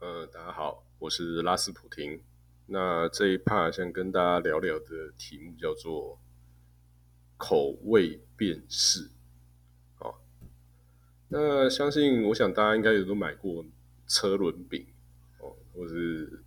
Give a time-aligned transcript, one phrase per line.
[0.00, 2.22] 呃，大家好，我是拉斯普廷。
[2.66, 6.20] 那这一 part 想跟大家聊聊的题目叫做
[7.36, 9.10] 口味辨识。
[9.98, 10.14] 哦，
[11.26, 13.64] 那相信我想大家应该也都买过
[14.06, 14.86] 车轮饼
[15.40, 16.44] 哦，或是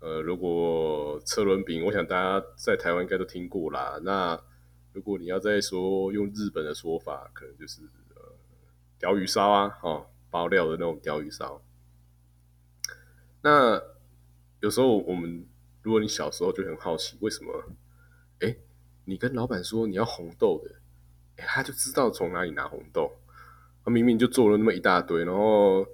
[0.00, 4.00] 呃，如果车轮饼，我想大家在台湾应该都听过啦。
[4.02, 4.42] 那
[4.92, 7.82] 如果你要再说用日本的说法，可能就是
[8.16, 8.32] 呃，
[8.98, 11.62] 鲷鱼烧啊，哦，包料的那种鲷鱼烧。
[13.44, 13.78] 那
[14.60, 15.46] 有时候我们，
[15.82, 17.52] 如果你小时候就很好奇，为什么？
[18.40, 18.56] 哎，
[19.04, 20.74] 你跟老板说你要红豆的，
[21.36, 23.12] 哎，他就知道从哪里拿红豆。
[23.84, 25.86] 他明明就做了那么一大堆，然后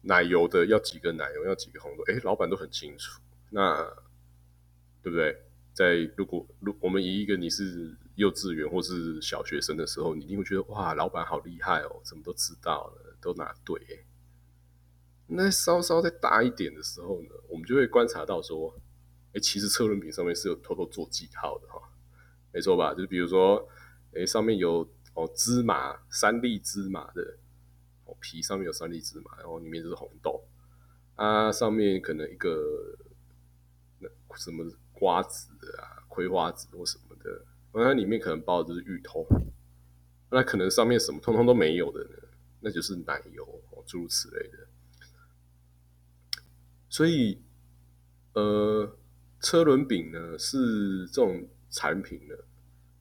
[0.00, 3.20] 奶油的要几个奶油，要几个红豆，哎，老板都很清楚。
[3.50, 3.84] 那
[5.02, 5.42] 对不对？
[5.74, 14.05] 在如果如我们以一个你是幼稚园或是小学生的时候，你一定会觉得哇，老板好厉害哦，怎么都知道了，都拿对。
[15.28, 18.72] 那稍稍再大一点的时候呢，我们就会观察到说，
[19.32, 21.80] 哎，其实车轮饼上面是有偷偷做记号的哈，
[22.52, 22.94] 没错吧？
[22.94, 23.68] 就是比如说，
[24.14, 27.38] 哎，上面有哦芝麻三粒芝麻的，
[28.04, 30.44] 哦皮上面有三粒芝麻，然后里面就是红豆
[31.16, 32.96] 啊，上面可能一个
[33.98, 39.26] 那什么瓜子啊、葵花籽或什么的，那它里面可能包的就是芋头，
[40.30, 42.28] 那可能上面什么通通都没有的呢，
[42.60, 44.65] 那就是奶油哦，诸如此类的。
[46.96, 47.38] 所以，
[48.32, 48.96] 呃，
[49.38, 52.34] 车轮饼呢是这种产品呢，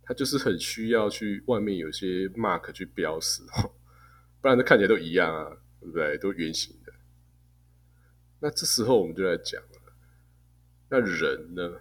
[0.04, 3.72] 它就是很需要去外面有些 mark 去标识哦，
[4.42, 6.18] 不然它看起来都一样啊，对不对？
[6.18, 6.92] 都圆形的。
[8.42, 9.94] 那这时候我们就来讲了，
[10.90, 11.80] 那人呢？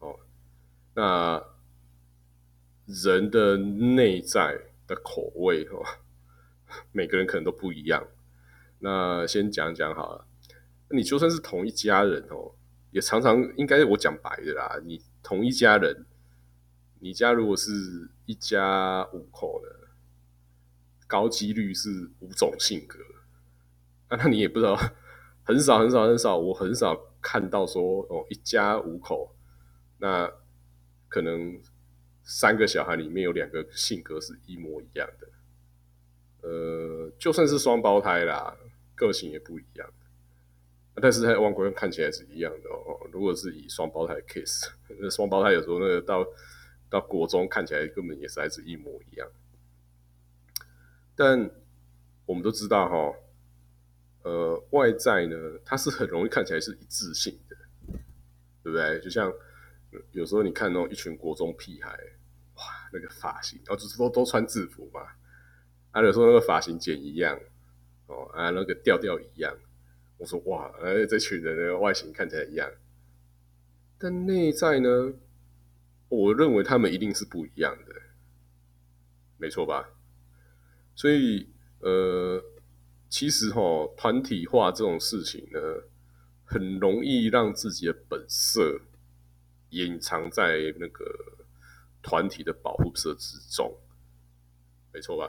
[0.00, 0.18] 哦，
[0.94, 1.40] 那
[2.86, 5.84] 人的内在的口味哦，
[6.90, 8.08] 每个人可能都不一样。
[8.80, 10.26] 那先讲讲好了。
[10.92, 12.54] 你就算是同一家人哦，
[12.90, 14.80] 也常常应该我讲白的啦。
[14.84, 16.06] 你同一家人，
[17.00, 19.88] 你家如果是一家五口的，
[21.06, 22.98] 高几率是五种性格。
[24.10, 24.76] 那你也不知道，
[25.42, 29.34] 很少很少很少，我很少看到说哦，一家五口，
[29.98, 30.30] 那
[31.08, 31.58] 可能
[32.22, 35.28] 三个小孩里面有两个性格是一模一样的。
[36.46, 38.54] 呃，就算是双胞胎啦，
[38.94, 39.88] 个性也不一样。
[40.96, 43.08] 但是在外国人看起来是一样的哦。
[43.10, 44.68] 如果是以双胞胎 case，
[45.00, 46.26] 那双胞胎有时候那个到
[46.90, 49.26] 到国中看起来根本也是还是一模一样。
[51.16, 51.50] 但
[52.26, 53.14] 我们都知道哈，
[54.22, 57.56] 呃，外在呢，它是很容易看起来是一致性的，
[58.62, 59.00] 对不对？
[59.00, 59.32] 就像
[60.12, 61.90] 有时候你看那种一群国中屁孩，
[62.56, 65.00] 哇，那个发型，然后就是都都穿制服嘛，
[65.90, 67.38] 啊，有时候那个发型剪一样，
[68.08, 69.56] 哦，啊，那个调调一样。
[70.22, 72.70] 我说哇，哎，这群人的外形看起来一样，
[73.98, 75.14] 但内在呢？
[76.08, 77.92] 我认为他们一定是不一样的，
[79.36, 79.88] 没错吧？
[80.94, 81.48] 所以，
[81.80, 82.40] 呃，
[83.08, 83.60] 其实哈，
[83.96, 85.58] 团体化这种事情呢，
[86.44, 88.80] 很容易让自己的本色
[89.70, 91.04] 隐藏在那个
[92.00, 93.76] 团体的保护色之中，
[94.92, 95.28] 没错吧？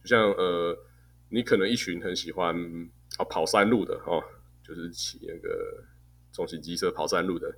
[0.00, 0.78] 就像呃，
[1.30, 2.88] 你可能一群很喜欢。
[3.18, 4.22] 啊，跑山路的哦，
[4.62, 5.84] 就是骑那个
[6.32, 7.52] 重型机车跑山路的，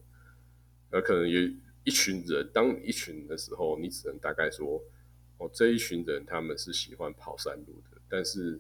[0.91, 1.39] 那可能有
[1.85, 2.51] 一群人。
[2.53, 4.83] 当一群的时候，你只能大概说，
[5.37, 8.01] 哦，这一群人他们是喜欢跑山路的。
[8.09, 8.59] 但是，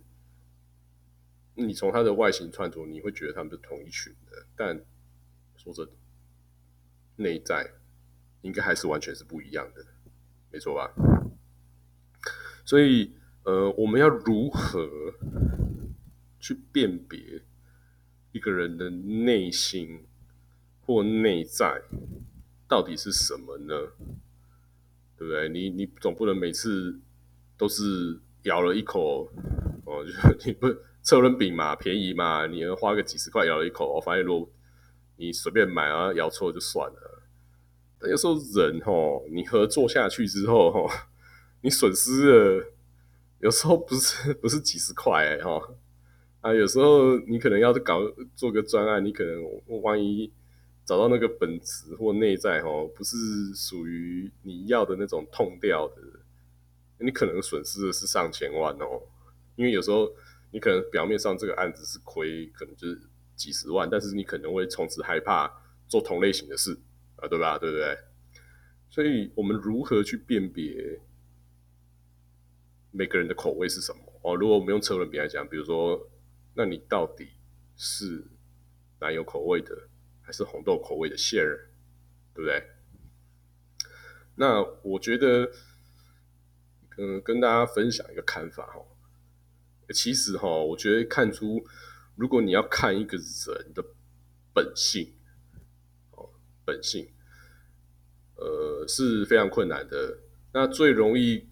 [1.54, 4.46] 你从他的外形穿着，你会觉得他们是同一群的。
[4.54, 4.78] 但
[5.56, 5.88] 说真，
[7.16, 7.70] 内在
[8.42, 9.86] 应该还是完全是不一样的，
[10.52, 10.92] 没错吧？
[12.66, 14.86] 所以，呃，我们要如何？
[16.40, 17.42] 去辨别
[18.32, 20.06] 一个人的内心
[20.80, 21.82] 或内在
[22.66, 23.74] 到底是什么呢？
[25.16, 25.48] 对不对？
[25.50, 26.98] 你你总不能每次
[27.56, 29.30] 都是咬了一口
[29.84, 30.66] 哦， 就是你不
[31.02, 34.50] 车轮饼嘛，便宜嘛，你能花个几十块咬了一口，我发现如果
[35.16, 37.22] 你随便买啊，咬错就算了。
[37.98, 40.90] 但有时候人哦，你合作下去之后哦，
[41.60, 42.72] 你损失了，
[43.40, 45.74] 有时候不是不是几十块哈。
[46.40, 48.00] 啊，有时候你可能要是搞
[48.34, 50.32] 做个专案，你可能万一
[50.86, 53.16] 找到那个本质或内在哦，不是
[53.54, 55.96] 属于你要的那种痛调的，
[56.98, 59.02] 你可能损失的是上千万哦。
[59.54, 60.10] 因为有时候
[60.50, 62.98] 你可能表面上这个案子是亏，可能就是
[63.36, 65.52] 几十万，但是你可能会从此害怕
[65.88, 66.74] 做同类型的事
[67.16, 67.58] 啊，对吧？
[67.58, 67.98] 对不对？
[68.88, 71.00] 所以我们如何去辨别
[72.92, 74.00] 每个人的口味是什么？
[74.22, 76.08] 哦，如果我们用车轮饼来讲，比如说。
[76.60, 77.26] 那你到底
[77.74, 78.22] 是
[79.00, 79.88] 奶油口味的，
[80.20, 81.70] 还是红豆口味的馅儿，
[82.34, 82.62] 对不对？
[84.34, 85.50] 那我觉得，
[86.98, 88.84] 嗯，跟大家分享一个看法哈。
[89.94, 91.66] 其实哈，我觉得看出，
[92.14, 93.82] 如果你要看一个人的
[94.52, 95.14] 本性，
[96.10, 96.28] 哦，
[96.66, 97.10] 本性，
[98.34, 100.18] 呃，是非常困难的。
[100.52, 101.48] 那最容易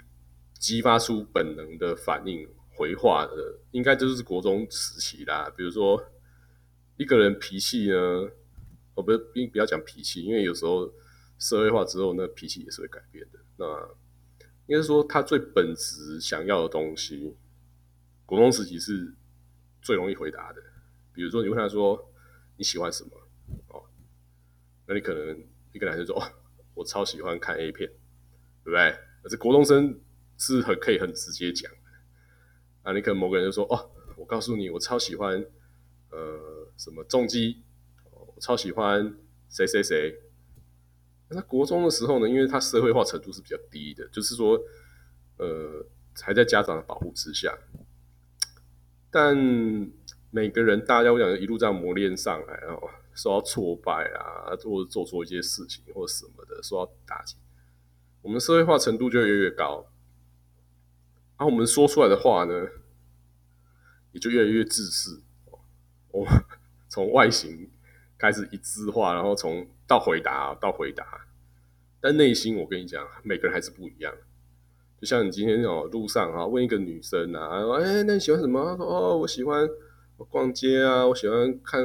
[0.52, 2.46] 激发出本能的反应、
[2.78, 5.52] 回话的，应该就是国中时期啦。
[5.56, 6.00] 比如说，
[6.96, 7.96] 一个人脾气呢，
[8.94, 9.19] 哦，不是，
[9.52, 10.94] 不要讲脾气，因为有时候。
[11.40, 13.38] 社会化之后，那脾气也是会改变的。
[13.58, 13.64] 那
[14.66, 17.32] 应该说，他最本质想要的东西，
[18.26, 19.14] 国中时期是
[19.80, 20.60] 最容易回答的。
[21.12, 22.12] 比如说，你问他说
[22.56, 23.10] 你喜欢什么
[23.69, 23.84] 哦，
[24.88, 25.40] 那你可能
[25.72, 26.26] 一个男生说哦，
[26.75, 27.88] 我超喜欢看 A 片，
[28.64, 28.80] 对不对？
[29.22, 29.96] 而是国中生
[30.38, 31.70] 是很可以很直接讲。
[32.82, 35.44] 啊，你可能某个人就说哦，我告诉你，我超喜欢
[36.10, 37.62] 呃什么重击，
[38.10, 39.16] 我超喜欢
[39.48, 40.20] 谁谁谁。
[41.30, 44.58] 那国中的时候呢，因为他社会化程度是比较低的，就是说，
[45.36, 45.84] 呃，
[46.22, 47.54] 还在家长的保护之下。
[49.10, 49.36] 但
[50.30, 57.36] 每个人，大家我讲一路这样磨练上来，然后受到挫败啊，或者做错一些事情或者什么的，受到打击，
[58.22, 59.86] 我们社会化程度就越来越高。
[61.38, 62.67] 然后我们说出来的话呢，
[64.12, 65.23] 也就越来越自私。
[66.11, 66.26] 我
[66.88, 67.70] 从外形。
[68.20, 71.06] 开始一致化，然后从到回答到回答，
[72.00, 74.12] 但内心我跟你讲，每个人还是不一样。
[75.00, 78.76] 就像你今天哦，路上啊，问一个女生啊，哎，那你喜欢什么？
[78.76, 79.69] 说哦，我喜欢
[80.29, 81.81] 逛街啊，我喜欢看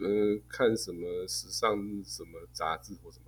[0.00, 3.26] 嗯看什么时尚什么杂志或什么，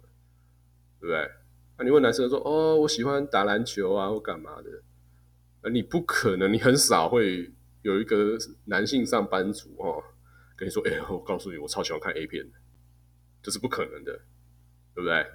[0.98, 1.30] 对不对？
[1.78, 4.82] 那你问男生说哦，我喜欢打篮球啊，或干嘛的？
[5.70, 10.02] 你不可能，你很少会有一个男性上班族哦。
[10.56, 12.56] 跟你说，哎，我告诉你，我超喜欢看 A 片的，
[13.42, 14.12] 这是不可能的，
[14.94, 15.26] 对不对？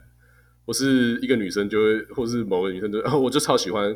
[0.66, 3.94] 或是一个女生就会，或是某个女生就，我就超喜欢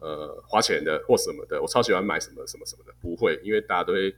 [0.00, 4.14] 呃花钱的或什么的，我超喜欢买什么什么什么的，不会，因为大家都会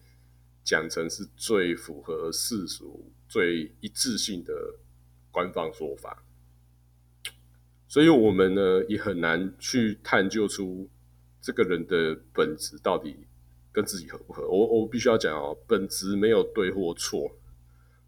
[0.64, 4.52] 讲成是最符合世俗、最一致性的
[5.30, 6.24] 官方说法，
[7.86, 10.88] 所以我们呢也很难去探究出
[11.48, 13.26] 这个人的本质到底。
[13.70, 14.48] 跟自己合不合？
[14.48, 17.30] 我我必须要讲哦，本质没有对或错。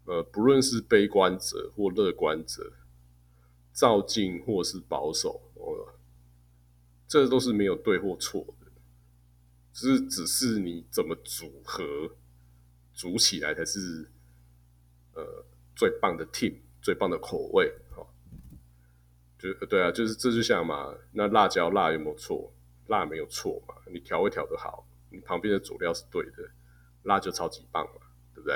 [0.05, 2.73] 呃，不论是悲观者或乐观者，
[3.71, 5.93] 照进或是保守，哦，
[7.07, 8.71] 这都是没有对或错的，
[9.71, 12.17] 只是只是你怎么组合
[12.93, 14.09] 组起来才是
[15.13, 17.71] 呃最棒的 team，最棒的口味。
[17.91, 18.05] 哈，
[19.39, 22.51] 就对啊，就是这就像嘛，那辣椒辣有没有错？
[22.91, 24.85] 辣没有错嘛，你调味调的好。
[25.09, 26.49] 你旁边的佐料是对的，
[27.03, 28.55] 辣就超级棒嘛，对不对？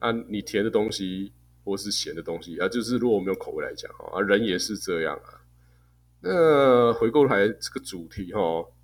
[0.00, 1.32] 啊，你甜的东西
[1.64, 5.40] 或是咸的东西啊，就是如果我们用口味来讲啊，人也是这样啊。
[6.20, 8.40] 那回过来这个主题哈，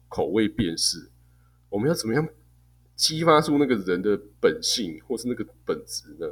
[0.08, 1.10] 口味辨识，
[1.68, 2.26] 我们要怎么样
[2.96, 6.26] 激发出那个人的本性或是那个本质呢？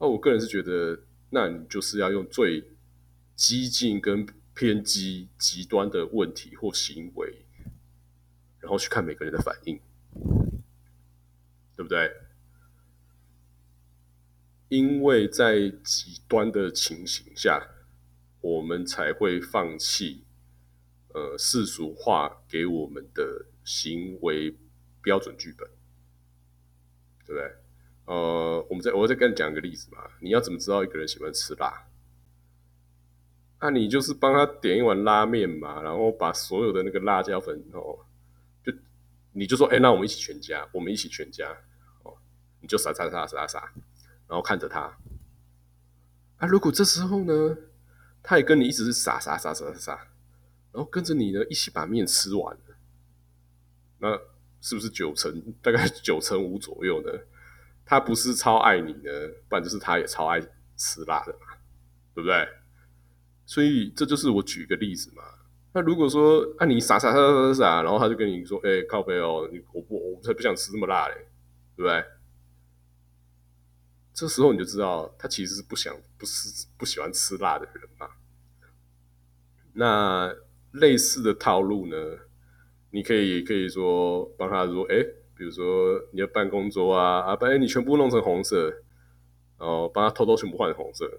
[0.00, 2.62] 那我个人是觉得，那你就是要用最
[3.36, 7.44] 激进跟偏激极端的问题或行为。
[8.60, 9.78] 然后去看每个人的反应，
[11.76, 12.10] 对不对？
[14.70, 17.68] 因为在极端的情形下，
[18.40, 20.24] 我们才会放弃
[21.08, 24.56] 呃世俗化给我们的行为
[25.02, 25.68] 标准剧本，
[27.26, 27.56] 对不对？
[28.06, 30.10] 呃，我们再我再跟你讲一个例子嘛。
[30.20, 31.86] 你要怎么知道一个人喜欢吃辣？
[33.64, 37.98] 那你就是帮他点一碗拉面嘛，然后把所有的那个辣椒粉哦。
[38.62, 38.70] 就
[39.32, 41.48] 你就说，哎，那我们一起全家，我们一起全家，
[42.02, 42.14] 哦，
[42.60, 43.60] 你就撒撒撒撒撒，
[44.28, 44.94] 然后看着他，
[46.36, 47.56] 啊，如果这时候呢，
[48.22, 49.94] 他也跟你一直是撒撒撒撒撒，
[50.70, 52.54] 然后跟着你呢一起把面吃完，
[53.96, 54.14] 那
[54.60, 57.10] 是不是九成大概九成五左右呢？
[57.86, 59.10] 他不是超爱你呢，
[59.48, 60.38] 不然就是他也超爱
[60.76, 61.56] 吃辣的嘛，
[62.14, 62.46] 对不对？
[63.46, 65.22] 所以这就是我举一个例子嘛。
[65.72, 71.14] 那如果说啊，你傻傻傻傻傻傻，然后他就跟你说：“哎，靠背哦，你我不我才不想吃这么辣嘞，
[71.76, 72.04] 对不对？”
[74.14, 78.08] 这时候你就知道他其实是不想、不是不喜欢吃辣的人嘛。
[79.72, 80.32] 那
[80.70, 81.96] 类似的套路呢，
[82.90, 85.02] 你可以可以说帮他说：“哎，
[85.36, 88.70] 比如说你的办公桌啊啊，把你全部弄成红色，
[89.58, 91.10] 然后帮他偷偷全部换成红色，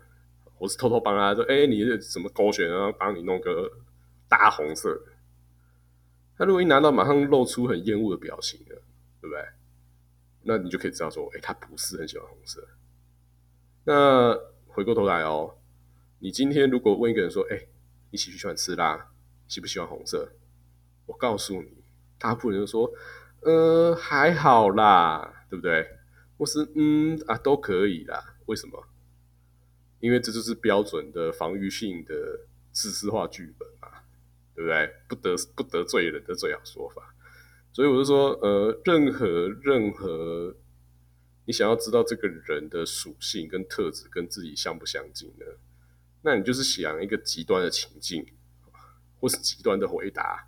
[0.57, 3.71] 我是偷偷帮他说：哎，你什么勾选，然后帮你弄个。”
[4.27, 4.99] 大红色，
[6.35, 8.81] 他如果一拿到，马上露出很厌恶的表情了，
[9.21, 9.39] 对不对？
[10.41, 12.67] 那你就可以知道说，哎，他不是很喜欢红色。
[13.83, 14.35] 那
[14.67, 15.55] 回过头来哦，
[16.17, 17.67] 你今天如果问一个人说，哎，
[18.09, 19.11] 你喜不喜欢吃辣？
[19.47, 20.27] 喜不喜欢红色？
[21.05, 21.83] 我告诉你，
[22.17, 22.91] 大部分人都说，
[23.41, 25.87] 呃，还好啦，对不对？
[26.39, 28.35] 或是嗯啊，都可以啦。
[28.47, 28.83] 为什么？
[30.05, 34.03] 因为这就是标准的防御性的自私化剧本嘛，
[34.53, 34.93] 对不对？
[35.07, 37.15] 不得不得罪人的最好说法。
[37.73, 40.55] 所以我就说，呃，任何任何
[41.45, 45.45] 你想要知道这个人的属性跟特质跟自己相不相近呢？
[46.21, 48.27] 那你就是想一个极端的情境，
[49.19, 50.47] 或是极端的回答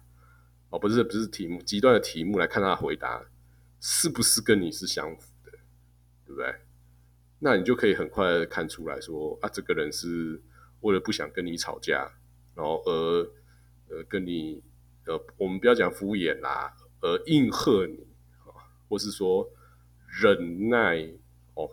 [0.70, 3.26] 哦，不是不是题目，极端的题目来看他的回答
[3.82, 5.52] 是不是跟你是相符的，
[6.28, 6.56] 对不对？
[7.40, 10.42] 那你就可以很快看出来说啊，这个人是
[10.82, 12.12] 为了不想跟你吵架，
[12.56, 13.32] 然后而
[13.90, 14.64] 呃跟你
[15.06, 18.08] 呃，我们不要讲敷衍啦，而应和你
[18.40, 19.52] 啊，或是说
[20.08, 21.08] 忍耐
[21.54, 21.70] 哦，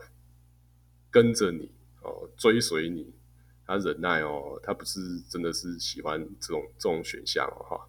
[1.11, 1.71] 跟着你
[2.03, 3.15] 哦，追随你，
[3.67, 7.89] 他忍耐哦，他不是真的是喜欢这种这种选项哈。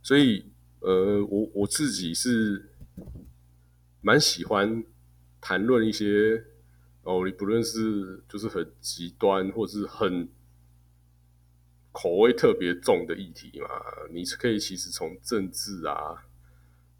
[0.00, 2.70] 所以呃，我我自己是
[4.00, 4.84] 蛮喜欢。
[5.40, 6.44] 谈论一些
[7.02, 10.28] 哦，你不论是就是很极端，或者是很
[11.92, 13.68] 口味特别重的议题嘛，
[14.12, 16.26] 你是可以其实从政治啊，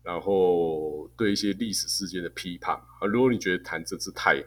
[0.02, 4.42] 然后对一些历史事件的批判啊，如果你觉得谈政治太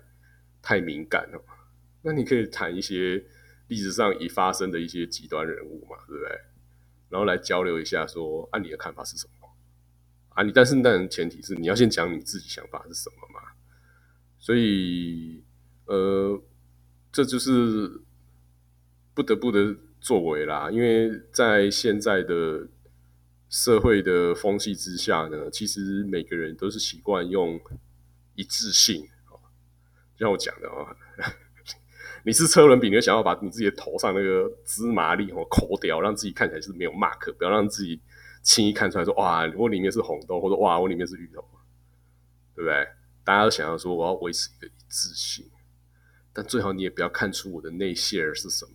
[0.62, 1.44] 太敏感了，
[2.02, 3.24] 那你可以谈一些
[3.68, 6.32] 历史上已发生的一些极端人物嘛，对不对？
[7.10, 9.48] 然后来交流一下，说啊，你的看法是什么？
[10.30, 13.52] 啊，你但是但前提是你要先讲你自己想法是什么嘛。
[14.42, 15.44] 所以，
[15.86, 16.42] 呃，
[17.12, 18.02] 这就是
[19.14, 20.72] 不得不的作为啦。
[20.72, 22.68] 因为在现在的
[23.50, 27.62] 社会的风气之下呢，其实每个人都是习惯用
[28.34, 29.38] 一致性啊，
[30.18, 30.98] 就像我讲的啊，
[32.26, 38.02] 你是车轮饼，你就想要把你自己的头上那个芝麻粒哦抠掉，让自己看起来是没有 mark，不要让自己
[38.42, 41.46] 轻易看出来说哇，我里面是红豆，或者哇，我里面是芋头，
[42.56, 42.88] 对不对？
[43.24, 45.50] 大家都想要说我要维持一个一致性，
[46.34, 48.72] 但最好你也不要看出我的内馅是什么，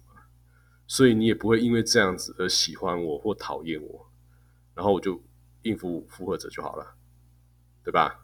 [0.86, 4.10] 所以你也不会因为这样子而喜欢我或讨厌我，
[4.74, 5.20] 然后我就
[5.62, 6.96] 应付附和者就好了，
[7.82, 8.20] 对吧？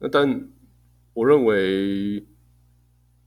[0.00, 0.50] 那但
[1.14, 2.26] 我认为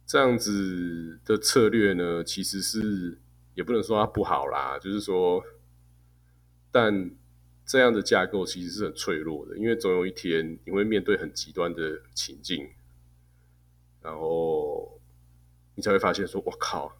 [0.06, 3.22] 这样子的策略呢，其实是
[3.54, 5.42] 也不能说它不好啦，就是说，
[6.72, 7.12] 但。
[7.72, 12.68] 这样的架构其实是很脆弱的，因为总有一天你会面对很极端的情境，
[14.01, 15.00] 然后
[15.75, 16.94] 你才会发现说：“我靠，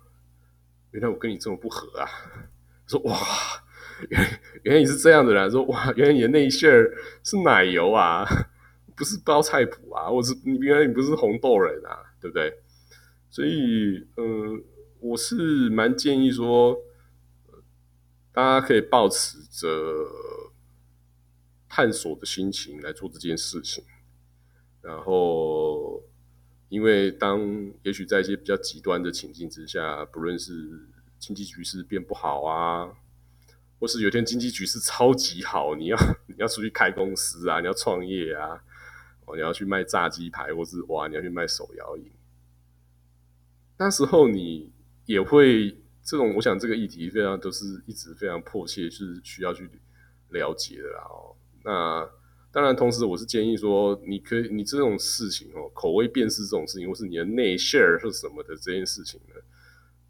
[0.92, 2.08] 原来我跟你这么不合啊！”
[2.88, 3.20] 说：“哇，
[4.08, 6.72] 原原来你是这样的人。”说：“哇，原来你的内馅
[7.22, 8.25] 是奶油啊，
[8.96, 12.50] 不是包菜谱啊，我是你原来你不是红豆人啊，对不对？”
[13.30, 14.63] 所以，嗯，
[15.01, 16.80] 我是蛮建议说，
[18.32, 19.68] 大家可以保持着。
[21.74, 23.82] 探索的心情来做这件事情，
[24.82, 26.04] 然后，
[26.68, 27.40] 因为当
[27.82, 30.51] 也许在一些比较极端的情境之下，不论是
[31.18, 32.92] 经济局势变不好啊，
[33.80, 35.98] 或是有一天经济局势超级好，你要
[36.28, 38.62] 你要出去开公司啊，你要创业啊，
[39.24, 42.12] 哦，你要去卖炸鸡排，或是哇，你要去卖手摇饮，
[43.78, 44.74] 那时候你
[45.06, 45.72] 也会
[46.04, 49.70] 这种，我想这个议题非常都是一直非常迫切，是需要去
[50.32, 51.04] 了解的啦。
[51.10, 51.38] 哦。
[51.63, 52.10] 那
[52.51, 59.36] 当然，同时我是建议说，你可以你这种事情哦，口味辨识这种事情，或是你的内馅儿是什么的这件事情呢，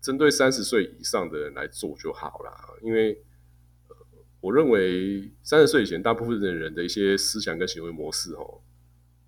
[0.01, 2.79] 针对三十岁以上的人来做就好了。
[2.81, 3.23] 因为
[4.39, 8.61] 我认为三十岁以前，大部分的人的一些思想跟行为模式哦，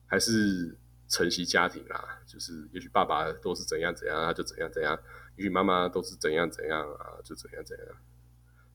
[0.08, 0.76] 还是
[1.08, 4.98] 承袭家庭啦，就是也许爸爸都是怎样怎样，他就怎样怎样；
[5.36, 7.88] 也许妈妈都是怎样怎样啊，就怎样怎样。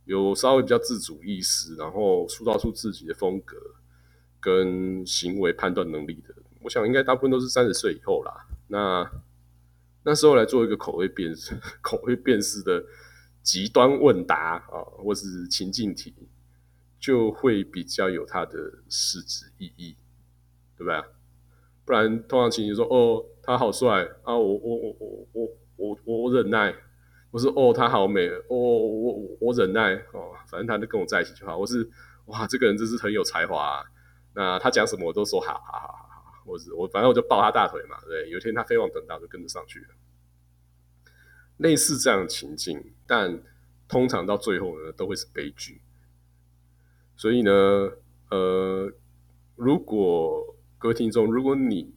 [0.08, 3.58] 有稍微比较自主意识，然后塑造出自己的风格
[4.40, 8.46] 跟行为判断能力的，我想应该大部分都是三十岁以后啦。
[8.68, 9.10] 那
[10.04, 12.82] 那时候来做一个口味辨识、 口味辨识的
[13.42, 16.14] 极端问答啊，或是情境题，
[16.98, 19.94] 就会比较有它的实质意义，
[20.78, 21.04] 对不对？
[21.84, 25.28] 不然通常情形说，哦，他好帅啊，我我我我
[25.76, 26.74] 我我我忍耐。
[27.38, 31.56] 我说哦，他好美哦，我我我忍耐哦，反正他就跟我在一起就好。
[31.56, 31.88] 我是
[32.26, 33.80] 哇，这个人真是很有才华。
[34.34, 36.42] 那他讲什么我都说好好好好好。
[36.44, 38.28] 我是我反正我就抱他大腿嘛，对。
[38.28, 39.86] 有一天他飞黄腾达，就跟着上去了。
[41.58, 43.40] 类似这样的情境，但
[43.86, 45.80] 通常到最后呢，都会是悲剧。
[47.14, 47.52] 所以呢，
[48.30, 48.92] 呃，
[49.54, 51.94] 如果各位听众，如果你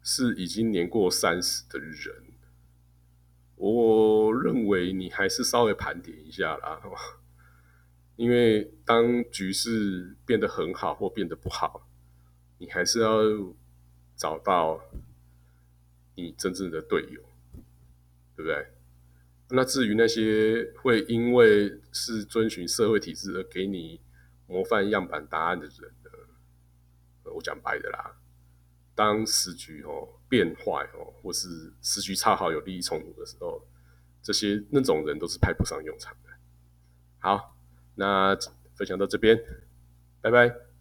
[0.00, 2.33] 是已经年过三十的人，
[3.56, 6.80] 我认为你还是稍微盘点一下啦，
[8.16, 11.88] 因为当局势变得很好或变得不好，
[12.58, 13.20] 你还是要
[14.16, 14.80] 找到
[16.14, 17.20] 你真正的队友，
[18.36, 18.66] 对不对？
[19.50, 24.00] 那至于那些会因为是遵循社会体制而给你
[24.46, 26.10] 模范样板答案的人呢？
[27.34, 28.16] 我讲白的啦。
[28.94, 33.64] 当时局哦变坏哦，或是时局差好有利益冲突的时候，
[34.20, 36.30] 这些那种人都是派不上用场的。
[37.20, 37.56] 好，
[37.94, 38.36] 那
[38.74, 39.40] 分享到这边，
[40.20, 40.73] 拜拜。